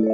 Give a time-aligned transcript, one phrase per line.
[0.00, 0.08] 欢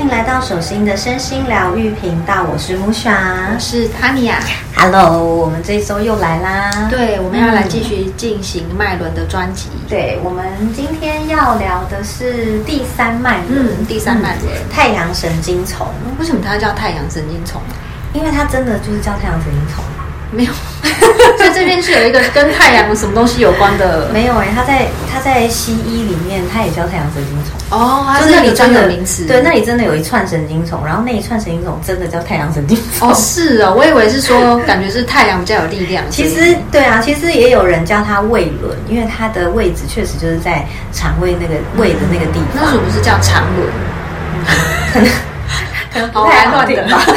[0.00, 3.12] 迎来到手心的身心疗愈频道，我是木爽，
[3.52, 4.36] 我是 Tania。
[4.76, 6.88] Hello，我们这一周又来啦。
[6.88, 9.68] 对，我们要来继续进行脉轮的专辑。
[9.88, 15.88] 对，我们今天要聊的是第三脉轮，嗯第三脉轮太阳神经丛，
[16.20, 17.60] 为什么它叫太阳神经丛？
[18.16, 19.84] 因为它真的就是叫太阳神经丛。
[20.32, 20.52] 没有，
[21.38, 24.08] 所以这边是有一个跟太阳什么东西有关的。
[24.12, 27.78] 没有哎、它在它在西医里面，它也叫太阳神经丛。
[27.78, 29.24] 哦，它就是那里专真的有名词。
[29.24, 33.08] 对，那里真的有一串神经丛，然后那一串神经丛真的叫太阳神经丛。
[33.08, 36.04] 哦是哦，我以为是说感觉是太阳比较有力量。
[36.10, 42.64] 其实对啊，其实也有人叫它胃轮，因为它的位置确实就是在肠胃那个胃的那个地方。
[42.64, 43.68] 那时候不是叫肠轮？
[44.92, 45.08] 可能
[46.12, 47.00] 不太好听吧。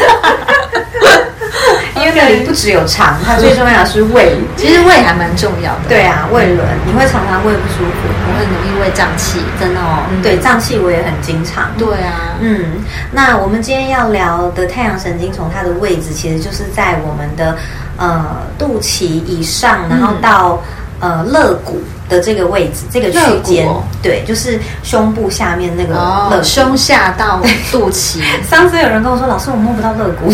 [1.95, 4.38] 因为那里不只有肠，它最重要的是胃。
[4.55, 5.80] 其实胃还蛮重要的。
[5.89, 9.39] 对啊，胃轮你会常常胃不舒服，我很容易胃胀气。
[9.59, 10.05] 真的哦。
[10.09, 11.69] 嗯对，胀气我也很经常。
[11.77, 17.57] 对啊，嗯，那我们今天要聊的太阳神经丛，它的位置其实就是在我们的
[17.97, 18.25] 呃
[18.57, 20.63] 肚脐以上，然后到、
[21.00, 23.67] 呃肋骨的这个位置，这个区间，
[24.02, 27.41] 对，就是胸部下面那个肋哦，胸下到
[27.72, 28.22] 肚脐。
[28.50, 30.33] 上次有人跟我说，老师我摸不到肋骨，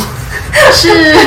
[0.72, 1.16] 是。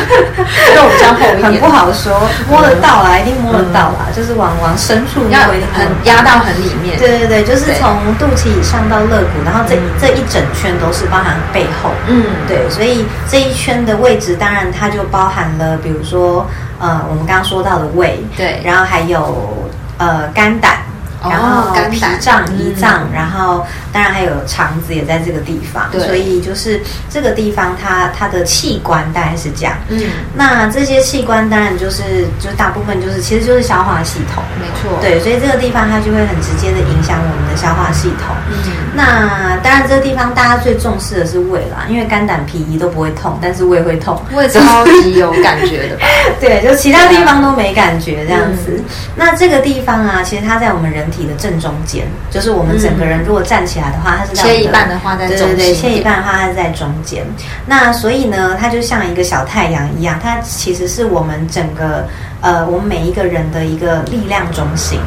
[0.75, 1.43] 肉比较厚一点。
[1.43, 1.67] 很不。
[1.69, 5.31] 好说，摸得到啦，一定摸得到啦，就是往往深处摸
[5.73, 6.99] 很压到很里面。
[6.99, 7.75] 对对对，就是对。
[7.79, 9.83] 从肚脐以上到肋骨，然后这、嗯。
[10.01, 11.91] 这一整圈都是包含背后。
[12.09, 16.47] 嗯，对，所以这一圈的位置，当然它就包含了，比如说，
[16.79, 18.61] 呃，我们刚刚说到的胃，对。
[18.65, 20.88] 然后还有呃肝胆，哦
[21.23, 26.81] 然后脾脏、嗯胰脏，然后当然还有肠子也在这个地方，对所以就是
[27.11, 29.75] 这个地方它它的器官大概是这样。
[29.89, 30.01] 嗯，
[30.35, 38.37] 那这些器官当然就是就大部分就是其实就是消化系统，没错。，对，所以这个地方它就会很直接的影响我们的消化系统。
[38.51, 44.21] 嗯，那当然，这个地方大家最重视的是胃啦，因为肝胆脾胰都不会痛，但是胃会痛。
[44.33, 46.07] 胃超级有感觉的吧？
[46.41, 48.77] 对，就其他地方都没感觉这样子。
[48.77, 48.85] 嗯
[49.17, 57.25] 那这个地方啊，其实它在我们人体的正中间，就是我们整个人如果站起来的话，它是在我们切一半的话在对中对对，对切一半的话它是在中间。
[57.67, 62.07] 那所以呢，它就像一个小太阳一样，它其实是我们整个
[62.41, 65.01] 呃，我们每一个人的一个力量中心。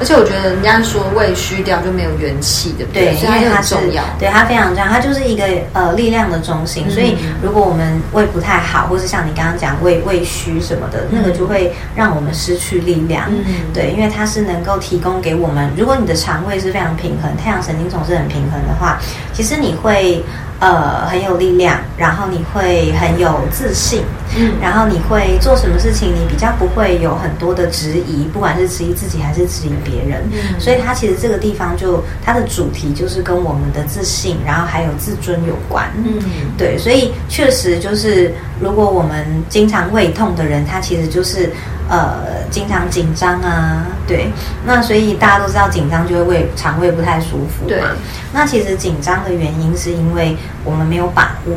[0.00, 4.02] 而且我觉得人家说胃虚掉就没有元气，对不对，所以它就因为它重要。
[4.18, 5.44] 对它非常重要，它就是一个
[5.74, 6.86] 呃力量的中心。
[6.88, 13.26] 嗯所以如果我们胃不太好，或是像你刚刚讲胃胃虚什么的，那个就会让我们失去力量。
[13.30, 18.98] 嗯对，因为它是能够提供给我们，如果你的肠胃是非常平衡，太阳神经丛是很平衡的话，
[19.34, 20.24] 其实你会
[20.60, 24.02] 呃很有力量，然后你会很有自信，
[24.36, 30.22] 嗯然后你会做什么事情，你比较不会有很多的质疑，不管是质疑自己还是质疑别人。
[30.32, 35.90] 嗯所以它其实这个地方就它的主题就是跟我们的自信，然后还有自尊有关。
[35.96, 36.20] 嗯，
[36.56, 41.50] 对，所以确实就是，如果我们经常胃痛的人，他其实就是
[41.88, 44.30] 呃经常紧张啊，对。
[44.64, 47.88] 那所以大家都知道紧张就会胃肠胃不太舒服对嘛。
[48.32, 51.54] 那其实紧张的原因是因为我们没有把握。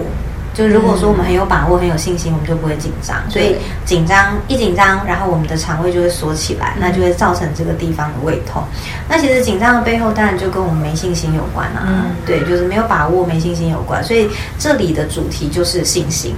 [0.53, 3.18] 就如果说我们很有把握、很有信心，我们就不会紧张。
[3.30, 3.56] 所以
[3.86, 8.63] 紧张一紧张，然后我们的肠胃就会缩起来，那就会造成这个地方的胃痛。
[9.09, 11.88] 那其实紧张的背后，当然就跟我们没信心有关啊。
[11.88, 14.03] 嗯对，就是没有把握、没信心有关。
[14.03, 16.36] 所以这里的主题就是信心。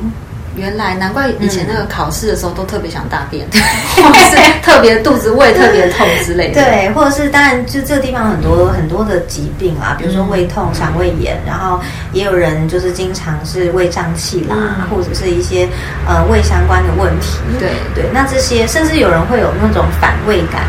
[0.56, 3.46] 原来难怪以前那个考试的时候都特别想大便，
[3.96, 6.64] 或者是特别肚子胃特别痛之类的。
[6.64, 11.80] 对，或者是当然，就这个地方很多很多的疾病啊，比如说胃痛、肠胃炎，然后
[12.14, 15.68] 也有人就是经常是胃胀气啦，嗯或者是一些
[16.08, 17.40] 呃胃相关的问题。
[17.60, 20.64] 对对，那这些甚至有人会有那种反胃感。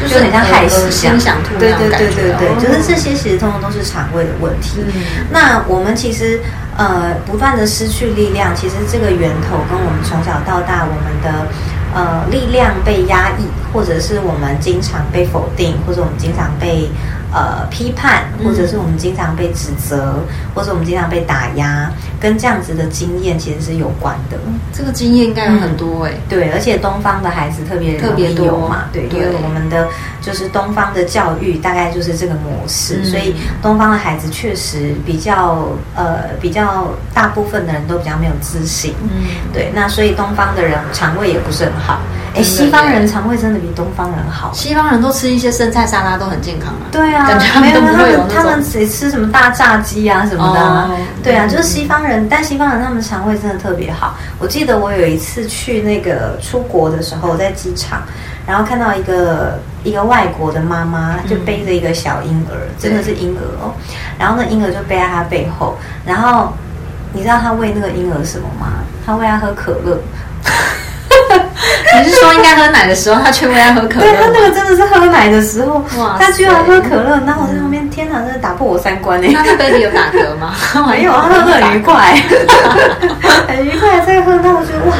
[0.00, 4.78] 就是就很像害恶死想吐那对对对对对，哦就是这些其实通通都是肠胃的问题。
[4.94, 6.40] 嗯那我们其实
[6.76, 11.48] 呃不断的失去力量，其实这个源头跟我们从小到大我们的
[11.94, 16.90] 呃力量被压抑，或者是我们经常被否定，或者我们经常被
[17.32, 20.16] 呃批判，或者是我们经常被指责，
[20.54, 21.90] 或者我们经常被打压，
[22.20, 24.36] 跟这样子的经验其实是有关的。
[24.72, 28.68] 这个经验应该有很多哎、对，而且东方的孩子特别特别多。
[28.68, 29.88] 嘛，对，因为我们的
[30.20, 33.04] 就是东方的教育大概就是这个模式，嗯。
[33.04, 42.00] 所以东方的孩子确实比较呃比较大部分的人都比较没有自信，嗯，对，那所以东方的人肠胃也不是很好。
[42.36, 44.52] 哎，西方人肠胃真的比东方人好。
[44.52, 46.84] 西方人都吃一些生菜沙拉都很健康啊。
[46.92, 48.28] 对啊，感觉他们都不会有那种。
[48.34, 50.90] 他们只吃什么大炸鸡啊什么的。
[51.22, 54.16] 对啊，就是西方人，但西方人他们肠胃真的特别好。
[54.38, 58.02] 我记得我有一次去那个出国的时候，在机场，
[58.46, 63.72] 然后看到一个一个外国的妈妈，就背着一个小婴儿，真的是婴儿哦。
[64.18, 66.52] 然后那婴儿就背在她背后，然后
[67.14, 68.84] 你知道他喂那个婴儿什么吗？
[69.06, 69.98] 他喂他喝可乐。
[72.02, 74.06] 你是说应该喝奶的时候，他却不爱喝可乐？
[74.06, 77.20] 对他那个真的是喝奶的时候，哇他居然喝可乐。
[77.26, 79.32] 然后我在旁边，天哪，真的打破我三观哎！
[79.32, 80.54] 他的 baby 有打嗝吗？
[80.90, 82.16] 没有，他喝的很愉快，
[83.48, 84.34] 很愉快在喝。
[84.42, 84.96] 那我觉得哇。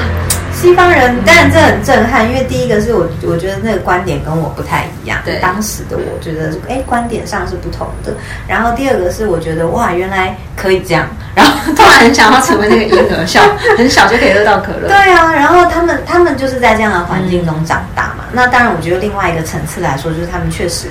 [0.56, 8.12] 西方人当然这很震撼，因为第一个是我我觉得那个观点跟我不太一样，对当时的我觉得哎观点上是不同的。
[8.48, 13.40] 然后第二个是我觉得哇原来可以这样，然后突然很想要成为那个婴儿，小
[13.76, 14.88] 很小就可以喝到可乐。
[14.88, 18.24] 对啊，然后他们他们就是在这样的环境中长大嘛。
[18.32, 20.88] 那当然我觉得另外一个层次来说，就是他们确实。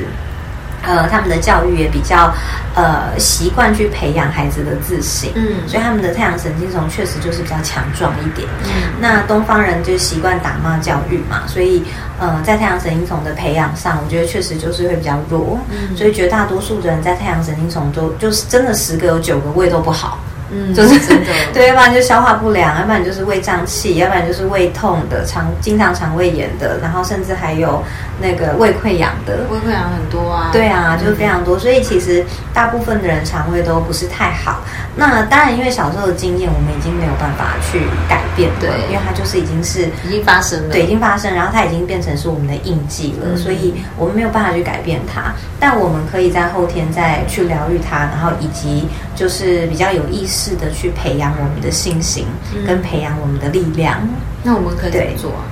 [0.86, 2.34] 呃，他们的教育也比较，
[2.76, 8.48] 呃，习惯去培养孩子的自信，嗯，所以他们的太阳神经丛确实就是比较强壮一点。
[8.66, 11.84] 嗯，那东方人就习惯打骂教育嘛，所以，
[12.20, 15.60] 呃，在太阳神经丛的培养上，我觉得确实就是会比较弱。
[15.70, 20.20] 嗯，所以绝大多数的人在太阳神经丛都就是真的十个有九个胃都不好。
[20.52, 27.84] 嗯，就是真的， 对，要不然就消化不良，要不然就是胃胀气，要不然就是胃痛的，肠经常肠胃炎的，然后甚至还有
[28.22, 34.62] 那个胃溃疡的，胃溃疡很多啊，对啊，就是非常多，所以其实大部分的人肠胃都不是太好。
[34.98, 52.26] 那当然，因为小时候的经验，我们已经没有办法去改变，对，因为它就是已经是已经发生了，对，已经发生，然后它已经变成是我们的印记了，所以我们没有办法去改变它，但我们可以在后天再去疗愈它，然后以及就是比较有意识的去培养我们的信心，
[52.68, 54.08] 跟培养我们的力量。
[54.44, 55.44] 那我们可以怎么做啊？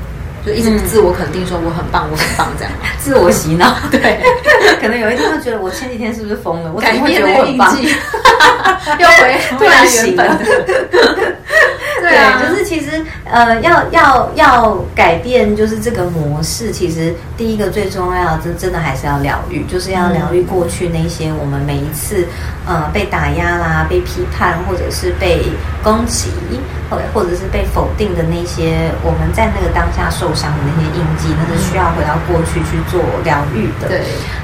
[0.45, 3.77] 就一直自我肯定，说我很棒，我很棒，这样 自我洗脑。
[3.89, 4.19] 对，
[4.81, 6.71] 可能有一天会觉得我前几天是不是疯了？
[6.73, 7.73] 我怎么会觉得我很棒，
[8.99, 10.37] 又回突然醒了。
[12.01, 16.71] 对啊，就是其实呃，要要要改变，就是这个模式。
[16.71, 22.27] 其实第一个最重要，真真的还是要疗愈，就是要疗愈过去那些我们每一次
[22.65, 25.43] 呃被打压啦、被批判，或者是被
[25.83, 26.29] 攻击，
[26.89, 33.87] 或或者是被否定的那些我们在那个当下受伤的那些印记，那是需要回到过去去做疗愈的。
[33.87, 34.01] 对，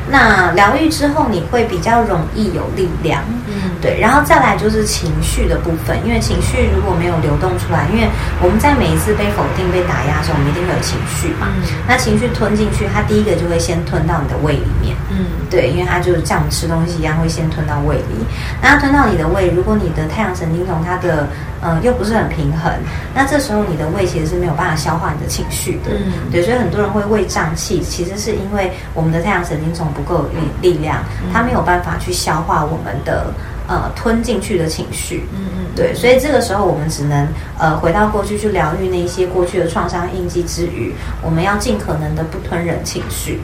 [0.08, 3.24] 那疗愈之后，你会比较容易有力量。
[3.48, 7.50] 嗯，对，然后再来就是情绪的部分，因为情绪如果没有流动。
[7.60, 8.08] 出来，因为
[8.42, 11.48] 我们在每一次被否定、被打压的时候，我们一定会有情绪嘛。
[11.56, 14.96] 嗯那情绪吞进去，它第一个就会先吞到你的胃里面。
[15.10, 18.16] 嗯，对，因为它就是像我们吃东西一样，会先吞到胃里。
[18.62, 21.28] 那它吞到你的胃，如果你的太阳神经丛它的
[21.62, 22.72] 呃又不是很平衡，
[23.16, 25.92] 那这时候你的胃其实是没有办法消化你的情绪的。
[25.92, 30.30] 嗯，对，所以很多人会胃胀气，其实是因为我们的太阳神经丛不够
[30.62, 33.34] 力力量，它没有办法去消化我们的。
[33.70, 37.28] 呃，吞进去的情绪，嗯嗯，对，所以这个时候我们只能
[37.60, 43.40] 呃回到过去去疗愈那些过去的创伤印记之余，我们要尽可能的不吞忍情绪。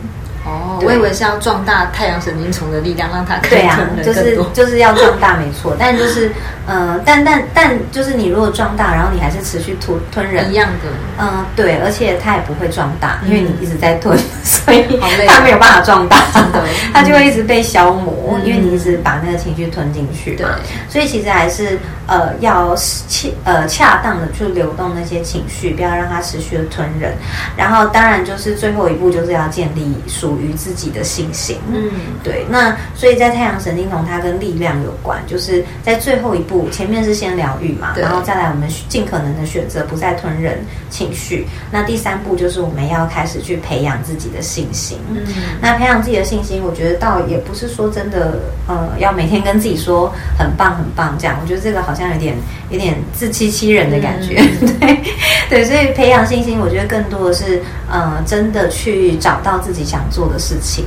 [0.46, 5.76] 哦，我以为是要壮大太阳神经丛的力量，让它可以吞的就是就是要壮大，没错。
[5.80, 6.32] 但就是，
[6.68, 10.90] 呃，但但但就是你如果壮大，然后你还是持续吞吞人一样的，
[11.20, 14.86] 嗯，对，而且它也不会壮大，因为你一直在吞， 所以
[15.28, 16.24] 它没有办法壮大，
[16.94, 20.50] 它就会一直被消磨，因为你一直把那个情绪吞进去嘛。
[20.88, 27.16] 所以其实还是呃要恰呃恰当的去流动那些情绪，不要让它持续的吞人。
[27.58, 30.35] 然后当然就是最后一步就是要建立属。
[30.40, 31.90] 于自己的信心，嗯，
[32.24, 41.46] 对，那所以在太阳神经丛，它跟力量有关，就是在最后一步，前面是先疗愈嘛，然后再来我们尽可能的选择不再吞忍情绪。
[41.72, 44.98] 那第三步就是我们要开始去培养自己的信心。
[45.10, 45.24] 嗯，
[45.62, 51.38] 那培养自己的信心，我觉得倒也不是说真的，呃，要每天跟自己说很棒很棒这样。
[51.42, 52.36] 我觉得这个好像有点
[52.70, 54.36] 有点自欺欺人的感觉。
[54.80, 55.00] 对
[55.50, 60.25] 对，所以培养信心，我觉得更多的是，呃，真的去找到自己想做。
[60.30, 60.86] 的事情，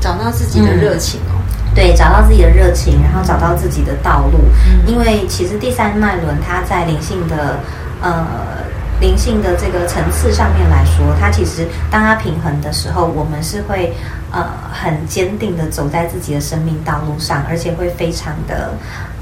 [0.00, 1.42] 找到自己的热情哦，
[1.74, 4.38] 对，找到自己的热情，然后找到自己的道路。
[4.86, 7.60] 因为其实第三脉轮，它在灵性的
[8.00, 8.26] 呃
[9.00, 13.94] 灵性的这个层次上面来说，它其实当它平衡的时候，我们是会
[14.30, 18.72] 呃很坚定的走在自己的生命道路上，而且会非常的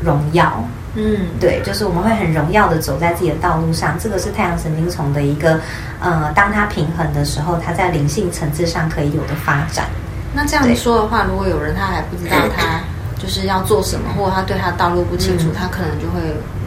[0.03, 0.65] 荣耀。
[0.97, 5.61] 嗯，对，就是我们会很荣耀的走在自己的道路上，这个是太阳神经丛的一个，
[6.01, 9.85] 呃，当它平衡的时候，它在灵性层次上可以有的发展。
[10.35, 12.81] 那这样说的话，如果有人他还不知道他
[13.23, 16.21] 就是要做什么，或者他对他道路不清楚，他可能就会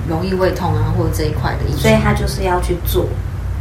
[0.08, 1.78] 容易胃痛啊，或者这一块的。
[1.78, 3.06] 所以他就是要去做，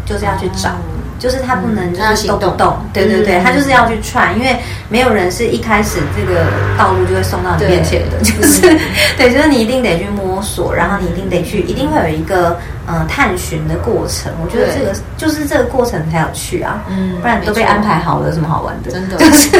[0.04, 0.76] 就是要去找。
[1.18, 4.56] 就是他不能就是行动动不动，对对对，嗯他就是要去串，因为
[4.88, 6.46] 没有人是一开始这个
[6.78, 8.60] 道路就会送到你面前的，就是
[9.16, 14.33] 对， 就是你一定得去摸索，然后你一定得去，一定会有一个呃探寻的过程。
[14.42, 18.90] 我觉得这个就是这个过程才有趣啊，嗯不然都被安排好了，有什么好玩的？
[18.90, 19.50] 真的就是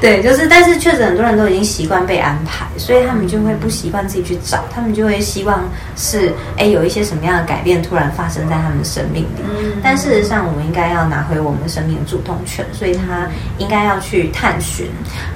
[0.00, 5.64] 对，就是，但是确实很多人都已经习惯被安排，所以他们就会不习惯自己去找，他们就会希望
[5.96, 9.42] 是哎有一些什么样的改变突然发生在他们的生命里。
[9.42, 13.26] 嗯但事实上，我们应该要拿回我们的生命的主动权，所以他
[13.58, 14.86] 应该要去探寻，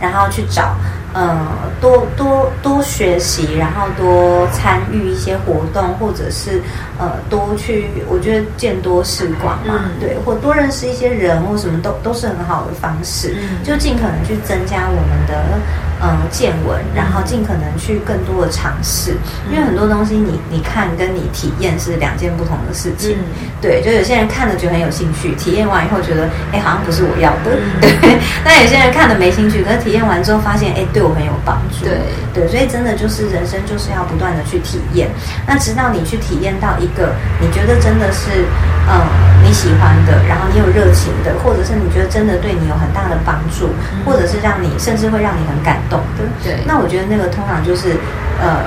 [0.00, 0.76] 然后去找，
[1.14, 1.46] 呃，
[1.80, 6.60] 多多多学习，然后多参与一些活动，或者是
[6.98, 9.90] 呃多去，我觉得见多识广嘛，嗯。
[10.00, 13.62] 对，或多认识一些人或什么都都是很好的方式，嗯。
[13.62, 15.58] 就尽可能去增加我们的
[16.04, 19.16] 呃见闻，然后尽可能去更多的尝试，
[19.50, 23.16] 因为很多东西你你看跟你体验是两件不同的事情。
[23.16, 23.24] 嗯。
[23.62, 27.56] 对，就有些人看了觉得很有兴趣，体验完以后觉得，哎，好像不是我要的。
[27.56, 27.80] 嗯。
[27.80, 31.86] 对，那有些人看了没兴趣，可是体验完之后发现，哎，对我很有帮助。
[31.86, 31.96] 对。
[32.34, 35.08] 对，所以真的就是人生就是要不断的去体验，
[35.46, 38.44] 那直到你去体验到一个你觉得真的是，
[38.90, 39.00] 嗯，
[39.46, 43.70] 你喜欢的，然后你有热情的，或者是你觉得真的对你有很大的帮助，
[44.04, 46.24] 或者是让你甚至会让你很感动的。
[46.42, 47.96] 对那我觉得那个通常就是，
[48.40, 48.64] 呃，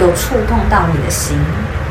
[0.00, 1.36] 有触碰到你的心，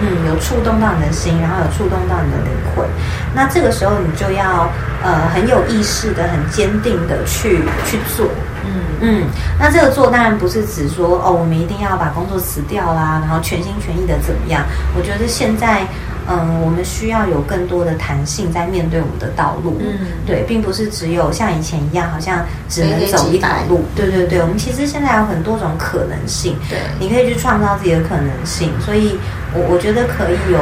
[0.01, 2.87] 嗯，有触动到你的心，然后有触动到你的灵魂。
[3.33, 4.69] 那这个时候你就要
[5.03, 8.27] 呃很有意识的、很坚定的去去做。
[8.67, 9.23] 嗯嗯，
[9.59, 14.63] 那这个做当然不是指说哦，我们一定要把工作辞掉啦，然后全心全意的怎么样？
[14.95, 15.85] 我觉得现在，
[16.27, 19.77] 嗯，我们需要有更多的弹性在面对我们的道路。
[19.79, 23.85] 嗯对，并不是只有像以前一样，好像只能走一条路。
[23.95, 26.55] 对对对，我们其实现在有很多种可能性。
[26.69, 29.17] 对你可以去创造自己的可能性，所以
[29.53, 30.59] 我我觉得可以有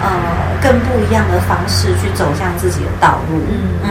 [0.00, 0.10] 呃
[0.60, 3.38] 更不一样的方式去走向自己的道路。
[3.50, 3.90] 嗯嗯，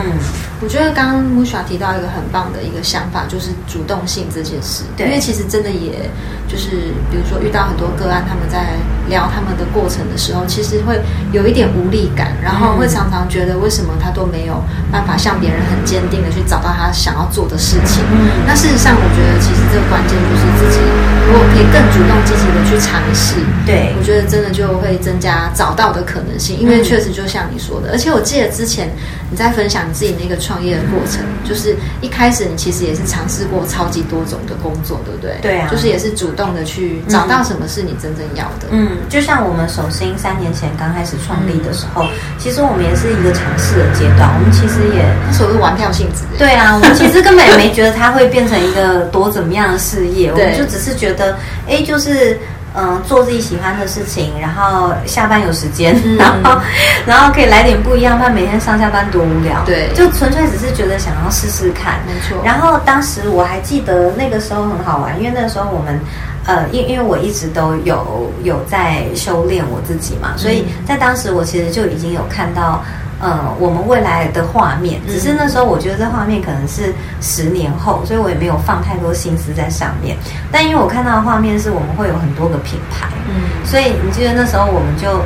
[0.60, 4.82] 我觉得刚刚 Musha 提到一个很棒的一个想法，就是主动性这件事。
[4.96, 6.10] 对因为其实真的也
[6.48, 8.74] 就是，比如说遇到很多个案，他们在
[9.08, 11.00] 聊他们的过程的时候，其实会
[11.30, 14.60] 有一点无力感，然后会常常觉得为什么他都没有
[14.90, 18.02] 办法像别人很坚定的去找到他想要做的事情。
[18.10, 28.88] 嗯那事实上，我觉得其实这个关键就是自己如果可以更主动积极的去尝试，对我觉得真的就会增加找到的可能性，因为嗯确实就像你说的，而且我记得之前
[29.30, 35.36] 你在分享你自己那个创业的过程，就是一开始你其实也是尝试过超级多种的工作，对不对？
[35.42, 38.68] 对啊就是也是主动的去找到什么是你真正要的。
[38.70, 42.04] 嗯，就像我们手心三年前刚开始创立的时候，
[42.38, 45.04] 其实我们也是一个尝试的阶段，我们其实也。
[45.26, 51.36] 那时候是玩票性质的，对啊，我们其实根本也没觉得它会变成一个多怎么样的事业，我们就只是觉得，
[51.68, 52.34] 哎，就是
[52.74, 56.60] 嗯、呃做自己喜欢的事情，然后下班有时间，嗯 然后
[57.06, 59.62] 然后可以来点不一样，不然每天上下班多无聊。
[59.66, 62.00] 对就纯粹只是觉得想要试试看。
[62.06, 62.40] 没错。
[62.44, 65.98] 然后当时我还记得那个时候很好玩，因为那个时候我们。
[66.46, 72.82] 呃，因因为我一直都有有在修炼我自己嘛，所以在当时我其实就已经有看到，
[73.20, 75.00] 呃，我们未来的画面。
[75.06, 80.16] 只是那时候我觉得这画面可能是十年后，所以我也没有放太多心思在上面。
[80.52, 85.22] 但因为我看到的画面是我们会有很多个品牌，嗯，所以你记得那时候我们就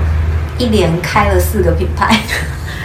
[0.58, 2.18] 一连开了四个品牌。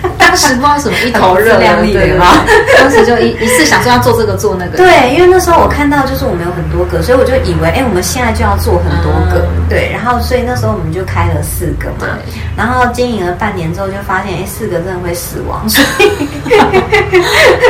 [0.17, 2.43] 当时不知道什么一头热量力 对对吧？
[2.77, 9.65] 当时就一一次想说要做这个做那个，对，因为那时候我看到就是我们有很多个，所以我就以为，哎，我们现在就要做很多个，嗯。
[9.69, 12.05] 对，然后所以那时候我们就开了四个嘛。
[12.07, 12.09] 对，
[12.55, 16.27] 然后经营了半年之后就发现，哎，四个真的会死亡，所以。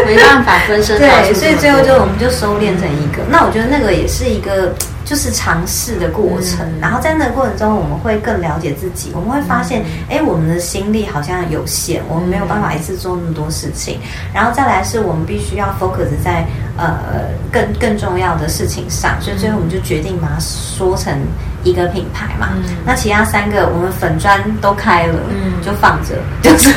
[0.05, 3.21] 没办法分身逃对，所以最后就我们就收敛成一个。
[3.29, 4.73] 那我觉得那个也是一个
[5.07, 6.79] 就是尝试的过程，嗯。
[6.81, 13.99] 然后在那个过程中，我们会更了解自己，我们会发现，哎、我们的心力好像有限，我们没有办法一次做那么多事情。
[14.33, 16.45] 然后再来是我们必须要 focus 在
[16.75, 21.17] 呃更更重要的事情上，所以最后我们就决定把它说成
[21.63, 22.49] 一个品牌嘛。
[22.55, 26.73] 嗯那其他三个我们粉砖都开了，嗯就放着，就是。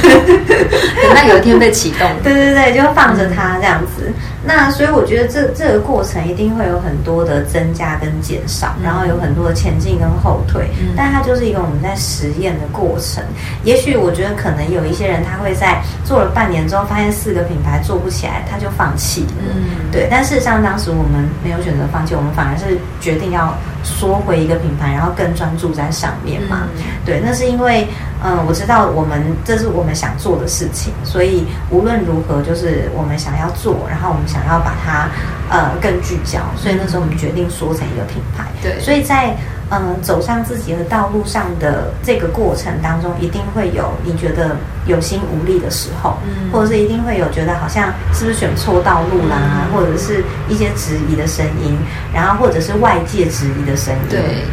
[1.03, 4.13] 等到有一天被启动，对对对，就放着它这样子。
[4.43, 13.23] 那所以我觉得这这个过程一定会有很多的增加跟减少，嗯然后有很多的前进跟后退，嗯但它就是一个我们在实验的过程。
[13.63, 19.55] 也许我觉得可能有一些人他会在做了半年之后，发现四个品牌做不起来，他就放弃了。
[19.55, 26.69] 嗯，对，但事实上当时我们没有选择放弃，我们反而是决定要缩回一个品牌，然后更专注在上面嘛。
[26.77, 27.89] 嗯对，那是因为，
[28.23, 35.09] 嗯、我知道我们这是我们想做的事情，所以无论如何，就是我们想要做，然后我们想要把它
[35.49, 38.45] 呃更聚焦，所以那时候我们决定缩成一个品牌。
[38.63, 39.35] 对所以在
[39.71, 46.51] 嗯，走上自己的道路上的这个过程当中，一定会有你觉得有心无力的时候，嗯。
[46.53, 49.73] 或者是一定会有觉得好像是不是选错道路啦，嗯。
[49.73, 51.79] 或者是一些质疑的声音，
[52.13, 54.01] 然后或者是外界质疑的声音。
[54.11, 54.45] 对，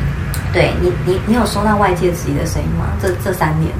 [0.53, 2.85] 对你，你你有收到外界质疑的声音吗？
[3.01, 3.71] 这这三年，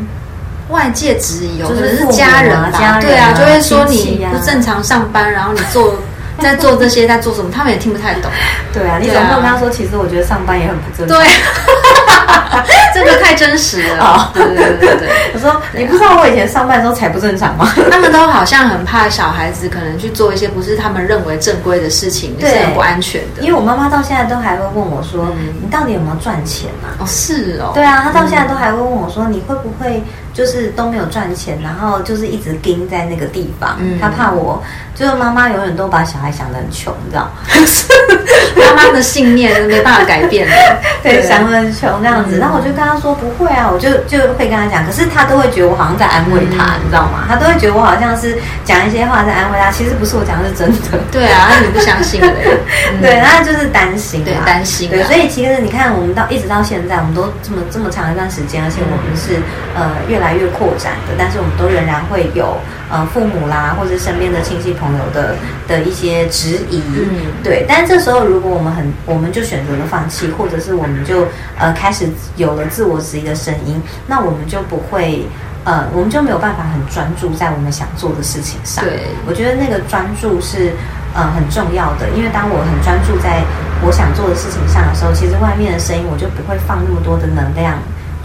[0.70, 5.94] 外界质疑有可能是家人吧，家人啊对啊，就会说你不正常上班，然后你做
[6.44, 8.29] 在做这些在做什么，他们也听不太懂。
[8.74, 11.17] 对啊，你总不能跟他说，其实我觉得上班也很不正常。
[11.17, 11.27] 对，
[12.94, 14.03] 这个太真实了。
[14.03, 15.10] 哦对对对对对。
[15.34, 17.72] 我说你不知道我以前上班的时候才不正常吗？
[17.91, 23.41] 他们都好像很怕小孩子可能去做一些不是他们认为正规的事情，是很不安全的。
[23.41, 26.96] 因为我妈妈到现在都还会问我说，嗯你到底有没有赚钱啊？
[27.00, 30.03] 哦是哦，对啊，她到现在都还会问我说，你会不会
[30.38, 33.75] 就是都没有赚钱，然后就是一直盯在那个地方？
[33.79, 34.62] 嗯她怕我，
[34.94, 37.27] 就是妈妈永远都把小孩想得很穷，你知道？
[38.56, 40.53] 妈妈的信念没办法改变 的。
[41.01, 42.38] 对，啊想得很穷这样子。
[42.38, 47.25] 嗯然后我就跟他说不会啊，我就就会跟他讲，可是他都会觉得我好像在安慰他，嗯你知道吗？
[47.27, 51.00] 他都会觉得我好像是讲一些话在安慰他，其实不是我讲的是真的。
[51.12, 52.29] 对啊，那你不相信嘞？
[52.94, 59.39] 嗯对，那就是担心对担心啊对，所以其实你看，我们到一直到现在，我们都这么这么长一段时间，而且我们是
[59.75, 62.57] 呃越来越扩展的，但是我们都仍然会有
[62.89, 65.36] 呃父母啦，或者身边的亲戚朋友的
[65.67, 67.65] 的一些质疑，嗯对。
[67.67, 71.25] 但是这时候，如果我们很，我们就选择了放弃，或者是我们就
[71.57, 75.25] 呃开始有了自我质疑的声音，那我们就不会。
[75.67, 78.86] 呃，我们就没有办法很专注在我们想做的事情上。
[78.86, 80.72] 对我觉得那个专注是
[81.13, 83.43] 呃很重要的，因为当我很专注在
[83.84, 87.75] 我想做的事情上的时候，其实外面的声音我就不会放那么多的能量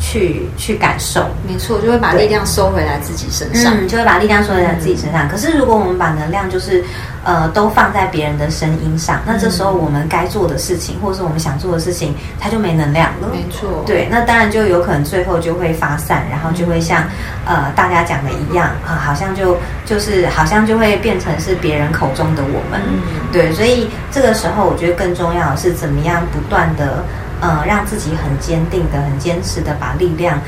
[0.03, 1.25] 去去感受。
[1.49, 3.73] 没错，就会把力量收回来自己身上。
[3.79, 5.29] 嗯，就会把力量收回来自己身上。
[5.29, 6.85] 可是如果我们把能量就是
[7.25, 13.29] 呃都放在别人的声音上，那这时候我们该做的事情，或者是我们想做的事情，它就没能量了。
[13.33, 17.05] 没错，对，那当然就有可能最后就会发散，然后就会像、
[17.47, 19.57] 呃大家讲的一样啊，好像就
[19.87, 22.81] 就是好像就会变成是别人口中的我们。
[22.89, 23.01] 嗯
[23.33, 27.05] 对，所以这个时候我觉得更重要的是怎么样不断的
[27.43, 30.41] 呃让自己很坚定的、很坚持的把力量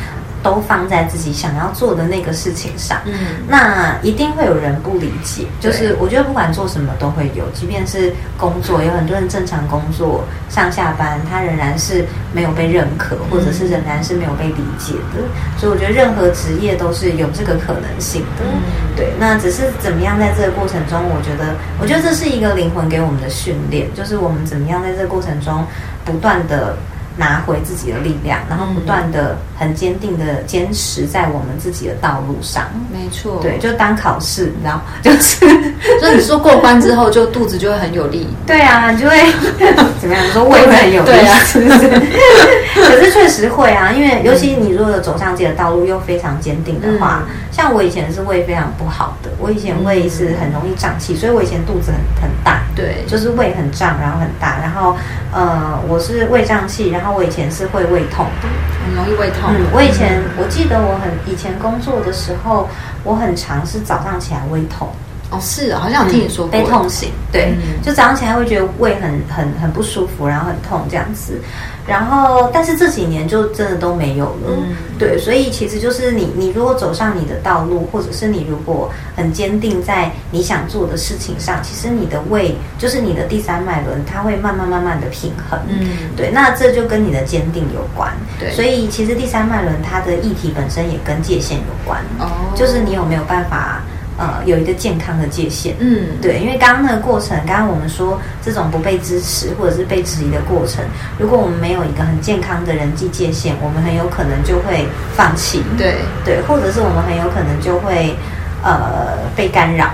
[0.44, 3.00] 都放在自己想要做的那个事情上。
[3.06, 3.12] 嗯，
[3.48, 12.04] 那一定会有人不理解，就是我觉得不管做什么都会有，即便是工作，有很多人正常工作上下班，他仍然是
[12.34, 15.24] 没有被认可，或者是仍然是没有被理解的。
[15.58, 18.44] 所以我觉得任何职业都是有这个可能性的。
[18.44, 18.60] 嗯
[18.94, 25.64] 对，那只是怎么样在这个过程中，我觉得，我觉得这是一个灵魂给我们的训练，就是我们怎么样在这个过程中
[26.04, 26.76] 不断的。
[27.16, 32.64] 拿回自己的力量，然后不断的很坚定的坚持在我们自己的道路上。
[32.92, 35.38] 没错，对，就当考试，你知道，就是
[36.00, 38.28] 所以你说过关之后，就肚子就会很有力。
[38.46, 39.16] 对啊，你就会
[40.00, 40.26] 怎么样？
[40.26, 41.88] 你说胃会很有力，对啊是不是？
[42.74, 52.62] 可是确实会啊，因为尤其你如果走上自己的道路又非常坚定的话，嗯像我以前是胃非常不好的，我以前胃是很容易胀气，所以我以前肚子很很大。
[52.74, 54.96] 对，就是胃很胀，然后很大，然后
[55.32, 58.48] 呃，我是胃胀气，然后我以前是会胃痛的，
[58.84, 59.43] 很容易胃痛。
[59.46, 62.68] 嗯，我以前我记得我很以前工作的时候，
[63.02, 64.88] 我很常是早上起来胃痛，
[65.34, 66.52] 哦，是哦，好像有听你说过。
[66.52, 71.40] 被痛醒，对，嗯就早上起来会觉得胃很很很不舒服，然后很痛这样子。
[71.86, 74.48] 然后，但是这几年就真的都没有了。
[74.48, 85.58] 嗯对，所以其实就是你，你如果走上你的道路，或者是你如果很坚定在你想做的事情上，其实你的胃就是你的第三脉轮，它会慢慢慢慢的平衡。
[85.68, 88.10] 嗯，对，那这就跟你的坚定有关。
[88.40, 92.00] 对所以其实第三脉轮它的议题本身也跟界限有关。
[92.18, 93.82] 哦就是你有没有办法
[94.16, 95.74] 呃有一个健康的界限？
[95.78, 100.84] 嗯，对，因为刚刚那个过程，刚刚我们说这种不被支持或者是被质疑的过程，
[101.18, 105.62] 如果我们没有一个很健康的人际界限，我们很有可能就会放弃。
[105.76, 105.96] 对。
[106.24, 108.14] 对，或者是我们很有可能就会
[108.62, 109.90] 呃被干扰。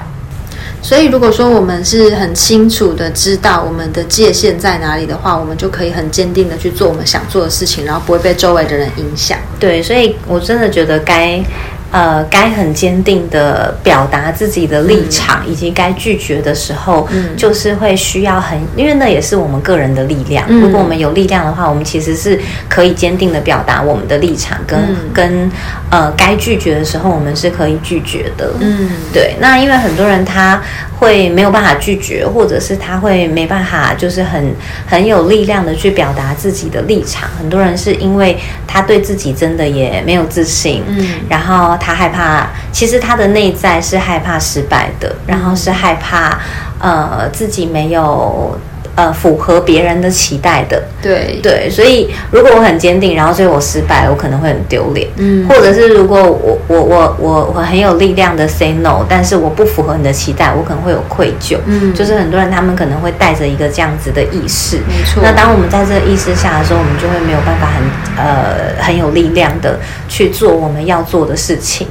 [0.83, 9.39] 所以，如果说我们是很清楚的知道我们的界限在哪里的话，我们就可以很坚定的去做我们想做的事情，然后不会被周围的人影响。
[9.59, 11.43] 对，所以我真的觉得该。
[11.91, 20.47] 呃，该很坚定的表达自己的立场，以及该拒绝的时候，嗯就是会需要很，因为那也是我们个人的力量。
[20.49, 25.51] 嗯如果我们有力量的话，我们其实是可以坚定的表达我们的立场，跟、嗯跟
[25.91, 28.53] 呃该拒绝的时候，我们是可以拒绝的。
[28.61, 30.63] 嗯，对，那因为很多人他
[30.99, 34.55] 会没有办法拒绝，或者是他会没办法，就是很
[34.87, 37.29] 很有力量的去表达自己的立场。
[37.37, 46.39] 很多人是因为他对自己真的也没有自信，嗯然后他害怕，其实他的内在是害怕失败的，然后是害怕
[46.79, 48.57] 呃自己没有。
[49.01, 50.83] 呃符合别人的期待的。
[51.03, 55.09] 对对，所以如果我很坚定，然后最后我失败了，我可能会很丢脸。
[55.17, 61.57] 嗯或者是如果我我我我我很有力量的 say no，但是我不符合你的期待，我可能会有愧疚。
[61.67, 64.77] 嗯就是很多人他们可能会带着一个这样子的意识。
[64.87, 71.87] 没错那当我们在这个意识下的时候，我们就会没有办法很呃很有力量的去做我们要做的事情。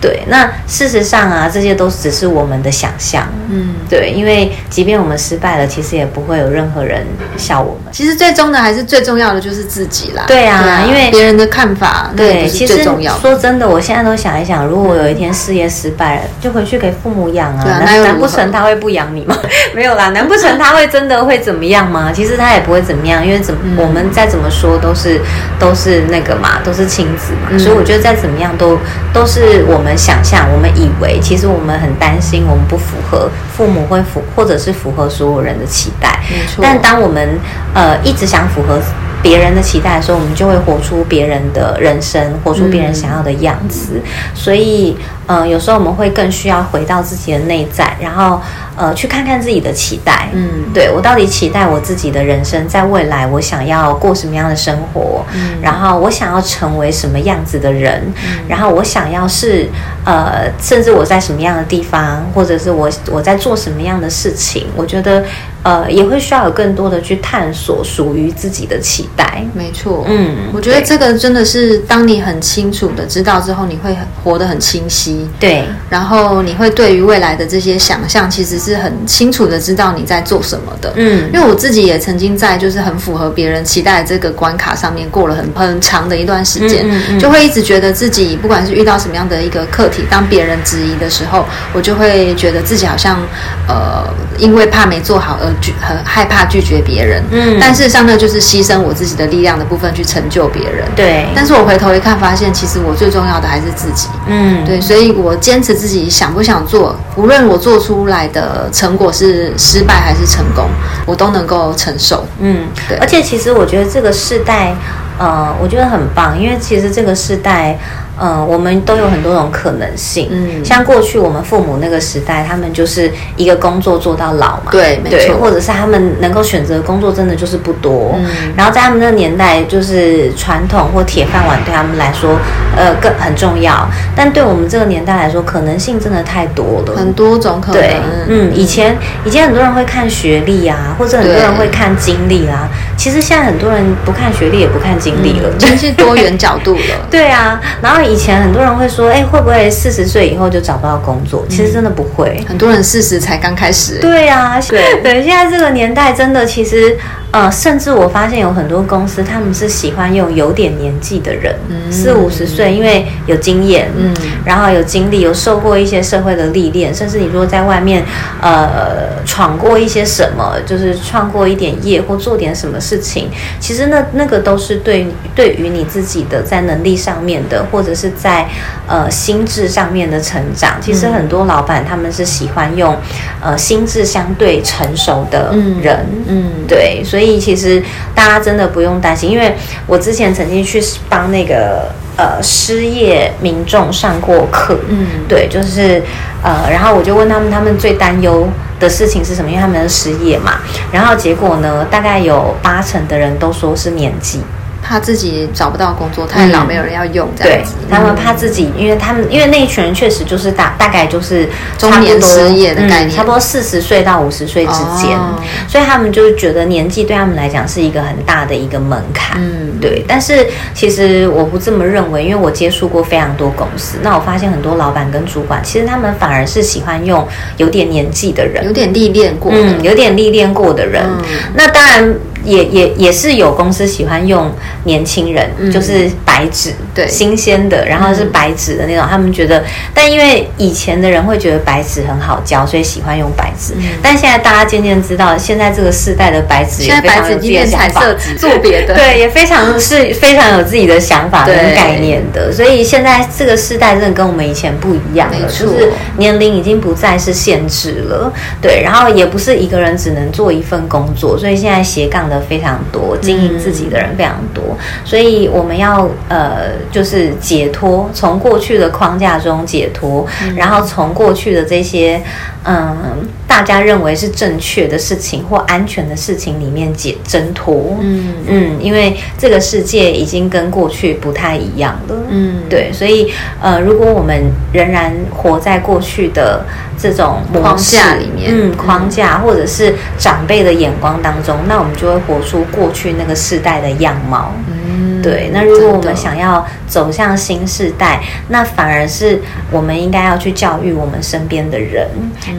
[0.00, 3.26] 对，那事实上啊，这些都只是我们的想象。
[3.50, 3.74] 嗯。
[3.88, 7.06] 对，因为即便我们失败了，其实也不会有任何人
[7.38, 7.92] 笑我们。
[7.92, 10.24] 其实最终的还是最重要的就是自己啦。
[10.26, 13.16] 对啊因为别人的看法，对，其实最重要。
[13.18, 17.64] 说真的，我现在都想一想，如果我有一天事业失败了，就回去给父母养啊。
[17.64, 19.36] 啊难难不成他会不养你吗？
[19.74, 22.12] 没有啦，难不成他会真的会怎么样吗？
[22.12, 25.18] 其实他也不会怎么样，因为怎么、嗯我们再怎么说都是
[25.58, 28.78] 都是那个嘛，都是亲子嘛，嗯所以我觉得再怎么样都
[29.14, 36.20] 都是我们想象，我们以为，其实我们很担心我们不符合父母会符或者是符合所有人的期待。
[36.30, 37.38] 没错但当我们
[37.74, 38.80] 呃一直想符合
[39.20, 44.00] 别人的期待的时候，我们就会活出别人的人生，活出别人想要的样子。
[44.34, 44.96] 所以，
[45.28, 48.40] 呃，有时候我们会更需要回到自己的内在，然后
[48.76, 50.30] 呃去看看自己的期待。
[50.32, 58.02] 嗯对我到底期待我自己的人生，在未来我想要过什么样的生活，嗯然后我想要成为什么样子的人，
[58.48, 59.68] 然后我想要是
[60.04, 65.24] 呃，甚至我在什么样的地方，或者是我我在做什么样的事情，我觉得
[65.62, 69.42] 呃也会需要有更多的去探索属于自己的期待。
[69.54, 80.92] 没错，嗯我觉得这个真的是当你很清楚的知道之后，你会活得很清晰，对，然后你会对于未来的这些想象，其实是很清楚的知道你在做什么的。
[80.96, 93.20] 嗯因为我自己也曾经在就是很符合别人期待的这个关卡上面过了很很长的一段时间，嗯嗯嗯就会一直觉得自己不管是遇到什么样的一个课题，当别人质疑的时候，我就会觉得自己好像
[93.68, 94.04] 呃
[94.38, 100.86] 因为怕没做好而拒很害怕拒绝别人，嗯但事实上呢，就是牺牲我自己的力量的部分去成就别人。
[100.94, 104.08] 对，但是我回头一看，发现其实我最重要的还是自己。
[104.28, 110.66] 嗯对，所以我坚持自己想不想做，无论我做出来的成果是失败还是成功，
[111.06, 112.24] 我都能够承受。
[112.40, 114.74] 嗯对，而且其实我觉得这个世代，
[115.18, 117.78] 呃，我觉得很棒，因为其实这个世代。
[118.18, 120.28] 呃，我们都有很多种可能性。
[120.30, 128.14] 嗯像过去我们父母那个时代，他们就是一个工作做到老嘛，对没错或者是他们能够选择的工作真的就是不多。
[128.18, 128.26] 嗯
[128.56, 132.36] 然后在他们那个年代，就是传统或铁饭碗对他们来说，
[132.76, 133.88] 呃，更很重要。
[134.16, 137.80] 但对我们这个年代来说，可能性真的太多了，很多种可能。
[137.80, 137.96] 对，
[138.28, 142.68] 嗯，以前以前很多人会看学历啊，或者很多人会看经历啦。
[142.96, 145.48] 其实现在很多人不看学历，也不看经历了。
[145.56, 146.80] 真是多元角度了。
[147.08, 151.44] 对啊，然后以前很多人会说，哎，会不会四十岁以后就找不到工作？
[151.48, 152.42] 其实真的不会。
[152.48, 153.98] 很多人四十才刚开始。
[154.00, 156.96] 对啊，对对，现在这个年代真的，其实
[157.30, 161.54] 呃，甚至我发现有很多公司他们是喜欢用有点年纪的人，
[161.90, 168.02] 四五十岁，因为有经验，嗯然后有经历，有受过一些社会的历练，甚至你如果在外面
[168.40, 173.28] 呃闯过一些什么，就是创过一点业或做点什么事情，
[173.60, 178.46] 其实那那个都是对对于你自己的在能力上面的，或者是在
[178.86, 180.80] 呃心智上面的成长。
[180.80, 182.96] 其实很多老板他们是喜欢用
[183.42, 187.82] 呃心智相对成熟的嗯人，嗯，对，所以其实
[188.14, 189.56] 大家真的不用担心，因为
[189.86, 195.26] 我之前曾经去帮那个呃失业民众上过课，嗯。
[195.28, 196.02] 对，就是
[196.42, 199.50] 呃，然后我就问他们，他们最担忧的事情是什么？
[199.50, 200.60] 因为他们失业嘛，
[200.92, 204.40] 然后结果呢，大概有八成的人都说是年纪，
[204.88, 207.74] 怕自己找不到工作，太老嗯没有人要用，这样对子。
[207.90, 211.46] 他们怕自己，因为他们因为那一群人确实就是大大概就是
[211.76, 219.38] 中年失业的概念嗯差不多四十岁到五十岁之间，哦所以他们就是觉得年纪对他们来讲是一个很大的一个门槛。
[219.38, 227.26] 嗯对，但是其实我不这么认为，因为我接触过非常多公司，那我发现很多老板跟主管，其实他们反而是喜欢用
[227.58, 229.58] 有点年纪的人，有点历练过的。
[229.60, 231.04] 嗯，有点历练过的人。
[231.04, 231.24] 嗯
[231.54, 232.14] 那当然
[232.48, 234.50] 也也也是有公司喜欢用
[234.84, 239.06] 年轻人，嗯就是白纸，对新鲜的，然后是白纸的那种。
[239.08, 239.62] 他们觉得，
[239.94, 243.74] 但因为以前的人会觉得白纸很好教，所以喜欢用白纸。
[243.76, 248.94] 嗯但现在大家渐渐知道，现在这个世代的白纸也现在非常的想法彩色纸，做别的。
[248.94, 258.32] 对，也非常是非常有自己的想法跟概念的，所以现在这个世代真的跟我们以前不一样了，就是年龄已经不再是限制了，
[258.62, 272.22] 对，然后也不是一个人只能做一份工作，所以现在斜杠的非常多，经营自己的人非常多，所以我们要呃就是解脱，从过去的框架中解脱，然后从过去的这些
[272.64, 273.28] 嗯。
[273.58, 277.98] 大大家认为是正确的事情或安全的事情里面解挣脱。
[278.00, 282.16] 嗯嗯，因为这个世界已经跟过去不太一样了。
[282.30, 286.64] 嗯，对，所以呃，如果我们仍然活在过去的
[286.96, 294.54] 这种模框式架里面嗯，框架或者是长辈的眼光当中，那我们就会活出过去那个世代的样貌。
[294.68, 294.87] 嗯
[295.22, 302.08] 对，那如果我们想要走向新时代，那反而是我们应该要去教育我们身边的人，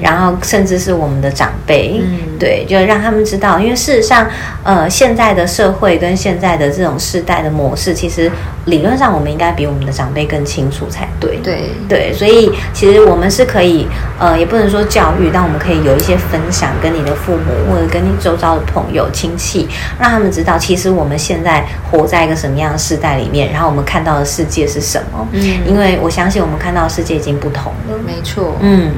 [0.02, 4.28] 然后甚至是我们的长辈，嗯对，就让他们知道，因为事实上，
[4.64, 8.32] 呃，现在的社会跟现在的这种世代的模式，其实
[8.66, 11.38] 理论上我们应该比我们的长辈更清楚才对。
[11.44, 19.68] 对对，所以其实我们是可以，呃，也不能说教育，但我们可以有一些分享，跟你的父母或者跟你周遭的朋友、亲戚，
[20.00, 25.28] 让他们知道，其实我们现在活在一个什么样的时代里面，然后我们看到的世界是什么。
[25.34, 27.98] 嗯因为我相信我们看到的世界已经不同了。
[28.06, 28.56] 没错。
[28.62, 28.92] 嗯，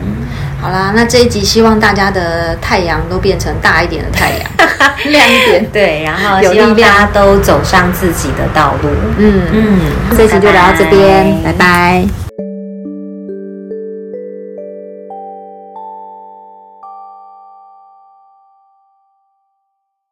[0.61, 4.49] 好啦，那这一集希望大家的太阳都变成大一点的太阳，
[5.11, 5.65] 亮一点。
[5.73, 8.89] 对，然后有希望大家都走上自己的道路。
[9.17, 9.41] 嗯。
[9.51, 9.79] 嗯，
[10.15, 11.53] 这集就聊到这边，拜拜。
[11.53, 12.20] 拜拜